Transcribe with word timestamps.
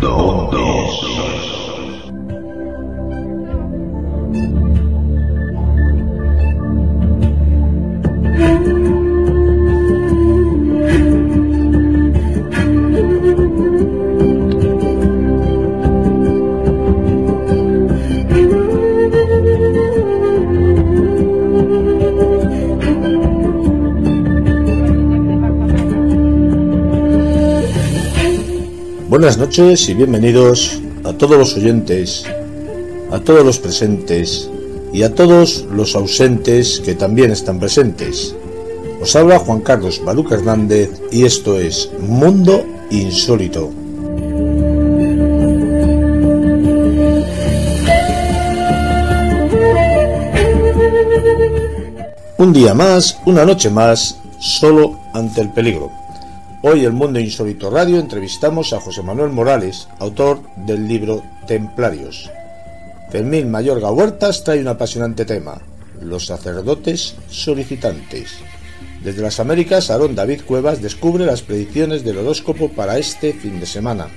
¿Dónde 0.00 0.56
estoy? 0.56 1.39
Buenas 29.10 29.38
noches 29.38 29.88
y 29.88 29.94
bienvenidos 29.94 30.80
a 31.02 31.12
todos 31.12 31.36
los 31.36 31.56
oyentes, 31.56 32.24
a 33.10 33.18
todos 33.18 33.44
los 33.44 33.58
presentes 33.58 34.48
y 34.92 35.02
a 35.02 35.12
todos 35.12 35.66
los 35.72 35.96
ausentes 35.96 36.80
que 36.84 36.94
también 36.94 37.32
están 37.32 37.58
presentes. 37.58 38.36
Os 39.02 39.16
habla 39.16 39.40
Juan 39.40 39.62
Carlos 39.62 40.00
Baluca 40.04 40.36
Hernández 40.36 41.02
y 41.10 41.24
esto 41.24 41.58
es 41.58 41.90
Mundo 41.98 42.64
Insólito. 42.90 43.72
Un 52.38 52.52
día 52.52 52.74
más, 52.74 53.18
una 53.26 53.44
noche 53.44 53.70
más, 53.70 54.20
solo 54.38 55.00
ante 55.12 55.40
el 55.40 55.50
peligro. 55.50 55.99
Hoy 56.62 56.84
en 56.84 56.94
Mundo 56.94 57.18
Insólito 57.18 57.70
Radio 57.70 57.98
entrevistamos 57.98 58.74
a 58.74 58.80
José 58.80 59.02
Manuel 59.02 59.30
Morales, 59.30 59.88
autor 59.98 60.42
del 60.56 60.86
libro 60.86 61.22
Templarios. 61.46 62.30
Fermín 63.10 63.50
Mayorga 63.50 63.90
Huertas 63.90 64.44
trae 64.44 64.60
un 64.60 64.68
apasionante 64.68 65.24
tema, 65.24 65.62
los 66.02 66.26
sacerdotes 66.26 67.14
solicitantes. 67.30 68.32
Desde 69.02 69.22
las 69.22 69.40
Américas, 69.40 69.90
Aarón 69.90 70.14
David 70.14 70.42
Cuevas 70.42 70.82
descubre 70.82 71.24
las 71.24 71.40
predicciones 71.40 72.04
del 72.04 72.18
horóscopo 72.18 72.68
para 72.68 72.98
este 72.98 73.32
fin 73.32 73.58
de 73.58 73.64
semana. 73.64 74.08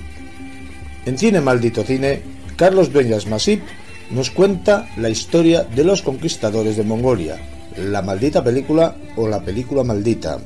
En 1.06 1.16
Cine 1.16 1.40
Maldito 1.40 1.82
Cine, 1.82 2.20
Carlos 2.56 2.92
Beñas 2.92 3.26
Masip 3.26 3.62
nos 4.10 4.30
cuenta 4.30 4.86
la 4.98 5.08
historia 5.08 5.62
de 5.62 5.84
los 5.84 6.02
conquistadores 6.02 6.76
de 6.76 6.84
Mongolia, 6.84 7.38
la 7.78 8.02
maldita 8.02 8.44
película 8.44 8.96
o 9.16 9.28
la 9.28 9.40
película 9.40 9.82
maldita. 9.82 10.40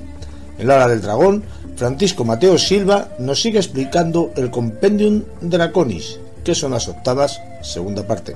En 0.59 0.67
la 0.67 0.75
hora 0.75 0.89
del 0.89 1.01
dragón, 1.01 1.45
Francisco 1.77 2.25
Mateo 2.25 2.59
Silva 2.59 3.11
nos 3.20 3.41
sigue 3.41 3.59
explicando 3.59 4.33
el 4.37 4.51
Compendium 4.51 5.23
Draconis, 5.41 6.19
que 6.42 6.57
son 6.57 6.73
las 6.73 6.89
octavas, 6.89 7.41
segunda 7.63 8.05
parte. 8.05 8.35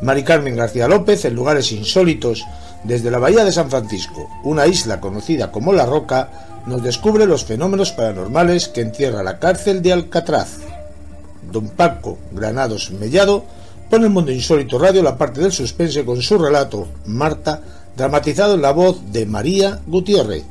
Mari 0.00 0.22
Carmen 0.22 0.54
García 0.54 0.86
López, 0.86 1.24
en 1.24 1.34
lugares 1.34 1.72
insólitos, 1.72 2.44
desde 2.84 3.10
la 3.10 3.18
Bahía 3.18 3.44
de 3.44 3.50
San 3.50 3.68
Francisco, 3.68 4.28
una 4.44 4.68
isla 4.68 5.00
conocida 5.00 5.50
como 5.50 5.72
La 5.72 5.86
Roca, 5.86 6.62
nos 6.66 6.82
descubre 6.84 7.26
los 7.26 7.44
fenómenos 7.44 7.90
paranormales 7.90 8.68
que 8.68 8.82
encierra 8.82 9.24
la 9.24 9.40
cárcel 9.40 9.82
de 9.82 9.92
Alcatraz. 9.92 10.58
Don 11.50 11.68
Paco 11.68 12.18
Granados 12.32 12.92
Mellado 12.92 13.44
pone 13.90 14.06
en 14.06 14.12
Mundo 14.12 14.30
Insólito 14.30 14.78
Radio 14.78 15.02
la 15.02 15.18
parte 15.18 15.40
del 15.40 15.52
suspense 15.52 16.04
con 16.04 16.22
su 16.22 16.38
relato, 16.38 16.86
Marta, 17.06 17.60
dramatizado 17.96 18.54
en 18.54 18.62
la 18.62 18.72
voz 18.72 19.12
de 19.12 19.26
María 19.26 19.80
Gutiérrez 19.86 20.44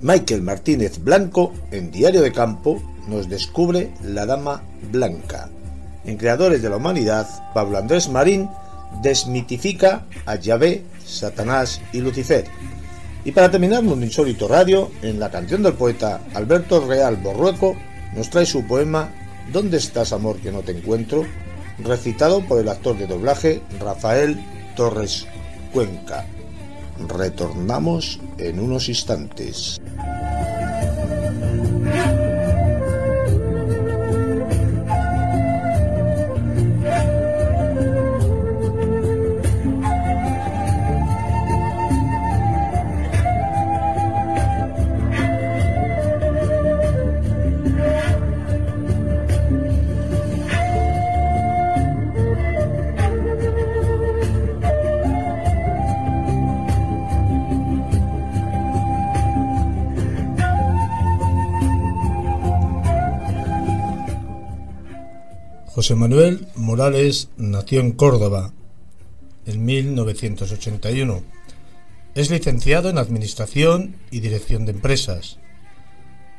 Michael 0.00 0.42
Martínez 0.42 1.02
Blanco, 1.02 1.52
en 1.70 1.90
Diario 1.90 2.22
de 2.22 2.32
Campo, 2.32 2.82
nos 3.08 3.28
descubre 3.28 3.92
La 4.02 4.26
Dama 4.26 4.62
Blanca. 4.90 5.50
En 6.04 6.16
Creadores 6.16 6.62
de 6.62 6.70
la 6.70 6.76
Humanidad, 6.76 7.26
Pablo 7.52 7.78
Andrés 7.78 8.08
Marín 8.08 8.48
desmitifica 9.02 10.06
a 10.24 10.36
Yahvé, 10.36 10.84
Satanás 11.04 11.80
y 11.92 12.00
Lucifer. 12.00 12.44
Y 13.24 13.32
para 13.32 13.50
terminar 13.50 13.82
Mundo 13.82 14.06
Insólito 14.06 14.48
Radio, 14.48 14.90
en 15.02 15.18
la 15.18 15.30
canción 15.30 15.62
del 15.62 15.74
poeta 15.74 16.20
Alberto 16.34 16.86
Real 16.86 17.16
Borrueco, 17.16 17.76
nos 18.14 18.30
trae 18.30 18.46
su 18.46 18.66
poema 18.66 19.12
¿Dónde 19.52 19.78
estás, 19.78 20.12
amor, 20.12 20.38
que 20.40 20.52
no 20.52 20.60
te 20.60 20.72
encuentro? 20.72 21.24
recitado 21.78 22.44
por 22.46 22.60
el 22.60 22.68
actor 22.68 22.98
de 22.98 23.06
doblaje 23.06 23.62
Rafael 23.80 24.38
Torres 24.76 25.26
Cuenca. 25.72 26.26
Retornamos 27.06 28.18
en 28.38 28.60
unos 28.60 28.88
instantes. 28.88 29.80
José 65.78 65.94
Manuel 65.94 66.48
Morales 66.56 67.28
nació 67.36 67.78
en 67.78 67.92
Córdoba 67.92 68.52
en 69.46 69.64
1981. 69.64 71.22
Es 72.16 72.30
licenciado 72.30 72.90
en 72.90 72.98
Administración 72.98 73.94
y 74.10 74.18
Dirección 74.18 74.66
de 74.66 74.72
Empresas. 74.72 75.38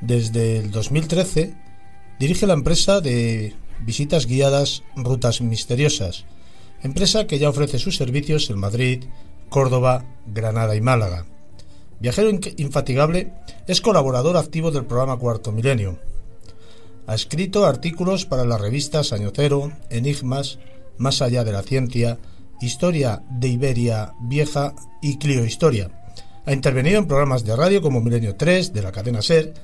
Desde 0.01 0.57
el 0.57 0.71
2013 0.71 1.55
dirige 2.19 2.47
la 2.47 2.53
empresa 2.53 2.99
de 2.99 3.55
visitas 3.79 4.25
guiadas 4.25 4.83
Rutas 4.97 5.39
Misteriosas, 5.39 6.25
empresa 6.83 7.25
que 7.25 7.39
ya 7.39 7.47
ofrece 7.47 7.79
sus 7.79 7.95
servicios 7.95 8.49
en 8.49 8.59
Madrid, 8.59 9.05
Córdoba, 9.47 10.03
Granada 10.27 10.75
y 10.75 10.81
Málaga. 10.81 11.25
Viajero 12.01 12.29
infatigable, 12.57 13.31
es 13.67 13.79
colaborador 13.79 14.35
activo 14.35 14.69
del 14.71 14.83
programa 14.83 15.17
Cuarto 15.17 15.53
Milenio 15.53 16.08
ha 17.09 17.15
escrito 17.15 17.65
artículos 17.65 18.27
para 18.27 18.45
las 18.45 18.61
revistas 18.61 19.13
Año 19.13 19.31
Cero, 19.35 19.71
Enigmas, 19.89 20.59
Más 20.99 21.23
allá 21.23 21.43
de 21.43 21.51
la 21.51 21.63
ciencia, 21.63 22.19
Historia 22.61 23.23
de 23.31 23.47
Iberia 23.47 24.13
Vieja 24.21 24.75
y 25.01 25.17
Clio 25.17 25.43
Historia. 25.43 25.89
Ha 26.45 26.53
intervenido 26.53 26.99
en 26.99 27.07
programas 27.07 27.43
de 27.43 27.55
radio 27.55 27.81
como 27.81 27.99
Milenio 27.99 28.35
3 28.35 28.73
de 28.73 28.83
la 28.83 28.91
cadena 28.91 29.23
SER 29.23 29.55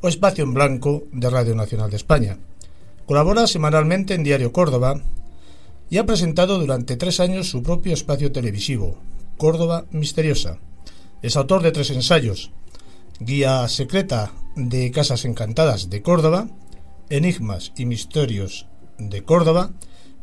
o 0.00 0.08
Espacio 0.08 0.44
en 0.44 0.54
Blanco 0.54 1.04
de 1.12 1.28
Radio 1.28 1.54
Nacional 1.54 1.90
de 1.90 1.96
España. 1.96 2.38
Colabora 3.04 3.46
semanalmente 3.48 4.14
en 4.14 4.24
Diario 4.24 4.50
Córdoba 4.50 5.02
y 5.90 5.98
ha 5.98 6.06
presentado 6.06 6.58
durante 6.58 6.96
tres 6.96 7.20
años 7.20 7.50
su 7.50 7.62
propio 7.62 7.92
espacio 7.92 8.32
televisivo, 8.32 8.96
Córdoba 9.36 9.84
Misteriosa. 9.90 10.58
Es 11.20 11.36
autor 11.36 11.62
de 11.64 11.72
tres 11.72 11.90
ensayos, 11.90 12.50
Guía 13.20 13.68
Secreta 13.68 14.32
de 14.56 14.90
Casas 14.90 15.26
Encantadas 15.26 15.90
de 15.90 16.00
Córdoba, 16.00 16.48
Enigmas 17.10 17.72
y 17.76 17.86
Misterios 17.86 18.66
de 18.98 19.22
Córdoba 19.22 19.70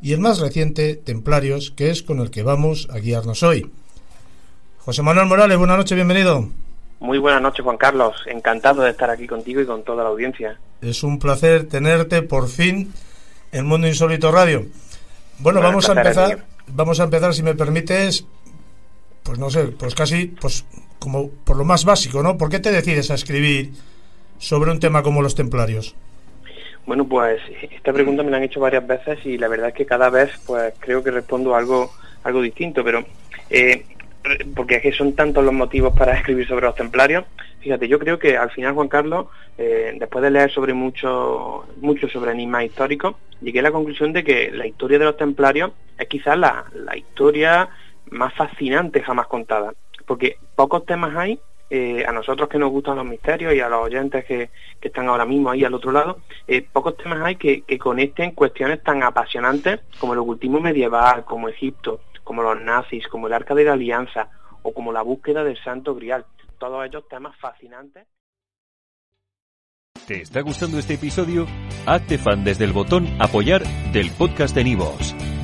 y 0.02 0.14
el 0.14 0.20
más 0.20 0.40
reciente, 0.40 0.96
Templarios, 0.96 1.72
que 1.72 1.90
es 1.90 2.02
con 2.02 2.20
el 2.20 2.32
que 2.32 2.44
vamos 2.44 2.88
a 2.92 2.98
guiarnos 2.98 3.44
hoy. 3.44 3.72
José 4.80 5.04
Manuel 5.04 5.28
Morales, 5.28 5.58
buenas 5.58 5.78
noches, 5.78 5.96
bienvenido. 5.96 6.50
Muy 7.00 7.20
buenas 7.20 7.42
noches, 7.42 7.64
Juan 7.64 7.78
Carlos. 7.78 8.16
Encantado 8.26 8.82
de 8.82 8.92
estar 8.92 9.10
aquí 9.10 9.28
contigo 9.28 9.62
y 9.62 9.66
con 9.66 9.84
toda 9.84 10.04
la 10.04 10.10
audiencia. 10.10 10.60
Es 10.82 11.04
un 11.04 11.20
placer 11.20 11.68
tenerte 11.68 12.24
por 12.24 12.48
fin 12.48 12.92
en 13.52 13.66
Mundo 13.66 13.88
Insólito 13.88 14.32
Radio. 14.32 14.66
Bueno, 15.40 15.62
vamos 15.62 15.90
a 15.90 15.94
empezar, 15.94 16.46
vamos 16.68 17.00
a 17.00 17.04
empezar, 17.04 17.34
si 17.34 17.44
me 17.44 17.56
permites, 17.56 18.26
pues 19.24 19.40
no 19.40 19.50
sé, 19.50 19.68
pues 19.68 19.96
casi, 19.96 20.28
pues 20.28 20.66
como 21.00 21.30
por 21.30 21.58
lo 21.58 21.66
más 21.66 21.86
básico, 21.86 22.22
¿no? 22.22 22.38
¿Por 22.38 22.50
qué 22.50 22.60
te 22.60 22.72
decides 22.72 23.10
a 23.12 23.16
escribir 23.16 23.74
sobre 24.38 24.72
un 24.72 24.80
tema 24.80 25.04
como 25.04 25.22
los 25.22 25.36
templarios? 25.36 25.96
Bueno, 26.86 27.06
pues 27.06 27.42
esta 27.72 27.94
pregunta 27.94 28.24
me 28.24 28.32
la 28.32 28.38
han 28.38 28.44
hecho 28.44 28.60
varias 28.60 28.86
veces 28.86 29.26
y 29.26 29.38
la 29.38 29.48
verdad 29.48 29.70
es 29.70 29.74
que 29.74 29.86
cada 29.86 30.10
vez 30.10 30.32
pues 30.46 30.74
creo 30.80 31.04
que 31.04 31.12
respondo 31.12 31.56
algo, 31.56 31.92
algo 32.24 32.42
distinto, 32.42 32.84
pero 32.84 33.04
eh, 33.50 33.86
porque 34.56 34.76
es 34.76 34.82
que 34.82 34.92
son 34.92 35.14
tantos 35.14 35.44
los 35.44 35.54
motivos 35.54 35.94
para 35.98 36.14
escribir 36.18 36.48
sobre 36.48 36.66
los 36.66 36.76
templarios. 36.76 37.26
Fíjate, 37.60 37.88
yo 37.88 38.00
creo 38.00 38.18
que 38.18 38.38
al 38.38 38.50
final, 38.50 38.74
Juan 38.74 38.88
Carlos, 38.88 39.28
eh, 39.58 39.96
después 40.00 40.24
de 40.24 40.32
leer 40.32 40.52
sobre 40.52 40.74
mucho, 40.74 41.66
mucho 41.80 42.10
sobre 42.10 42.32
enigmas 42.32 42.66
históricos, 42.66 43.16
llegué 43.42 43.60
a 43.60 43.64
la 43.64 43.72
conclusión 43.72 44.14
de 44.14 44.24
que 44.24 44.50
la 44.52 44.66
historia 44.66 44.98
de 44.98 45.06
los 45.06 45.18
templarios 45.18 45.72
es 45.98 46.08
quizás 46.08 46.38
la, 46.38 46.66
la 46.74 46.98
historia 46.98 47.70
más 48.10 48.34
fascinante 48.34 49.02
jamás 49.02 49.28
contada, 49.28 49.74
porque 50.08 50.38
pocos 50.56 50.86
temas 50.86 51.16
hay 51.16 51.40
eh, 51.74 52.04
a 52.06 52.12
nosotros 52.12 52.50
que 52.50 52.58
nos 52.58 52.70
gustan 52.70 52.98
los 52.98 53.06
misterios 53.06 53.54
y 53.54 53.62
a 53.62 53.70
los 53.70 53.86
oyentes 53.86 54.26
que, 54.26 54.50
están 54.82 55.08
ahora 55.08 55.26
mismo 55.26 55.50
ahí 55.50 55.64
al 55.64 55.74
otro 55.74 55.94
lado, 55.94 56.20
eh, 56.46 56.68
pocos 56.70 56.98
temas 56.98 57.22
hay 57.22 57.38
que, 57.38 57.62
que, 57.62 57.80
conecten 57.80 58.32
cuestiones 58.32 58.84
tan 58.84 59.02
apasionantes 59.04 59.80
como 59.98 60.12
el 60.12 60.20
ocultismo 60.20 60.60
medieval, 60.60 61.24
como 61.24 61.48
Egipto, 61.48 62.02
como 62.26 62.44
los 62.44 62.62
nazis, 62.62 63.08
como 63.08 63.28
el 63.28 63.34
Arca 63.34 63.56
de 63.56 63.64
la 63.64 63.74
Alianza 63.74 64.28
o 64.64 64.74
como 64.74 64.92
la 64.92 65.02
búsqueda 65.02 65.46
del 65.46 65.58
Santo 65.64 65.96
Grial. 65.96 66.26
Todos 66.60 66.86
ellos 66.86 67.08
temas 67.08 67.38
fascinantes. 67.38 68.06
¿Te 70.06 70.22
está 70.24 70.42
gustando 70.42 70.78
este 70.78 70.96
episodio? 70.96 71.48
Hazte 71.86 72.18
fan 72.18 72.44
desde 72.44 72.66
el 72.66 72.74
botón 72.74 73.08
apoyar 73.22 73.64
del 73.94 74.12
podcast 74.12 74.54
de 74.54 74.66
Nivos. 74.66 75.16